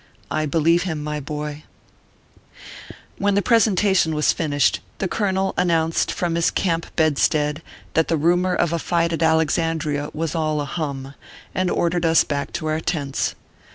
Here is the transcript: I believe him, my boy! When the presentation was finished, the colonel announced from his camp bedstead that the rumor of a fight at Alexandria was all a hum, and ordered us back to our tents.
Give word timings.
I 0.31 0.47
believe 0.47 0.81
him, 0.81 1.03
my 1.03 1.19
boy! 1.19 1.63
When 3.19 3.35
the 3.35 3.43
presentation 3.43 4.15
was 4.15 4.33
finished, 4.33 4.79
the 4.97 5.07
colonel 5.07 5.53
announced 5.57 6.11
from 6.11 6.33
his 6.33 6.49
camp 6.49 6.87
bedstead 6.95 7.61
that 7.93 8.07
the 8.07 8.17
rumor 8.17 8.55
of 8.55 8.73
a 8.73 8.79
fight 8.79 9.13
at 9.13 9.21
Alexandria 9.21 10.09
was 10.11 10.33
all 10.33 10.59
a 10.59 10.65
hum, 10.65 11.13
and 11.53 11.69
ordered 11.69 12.03
us 12.07 12.23
back 12.23 12.51
to 12.53 12.65
our 12.65 12.79
tents. 12.79 13.35